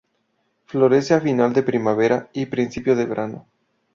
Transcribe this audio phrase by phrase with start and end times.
[0.65, 3.45] Florece a final de primavera y principio de verano.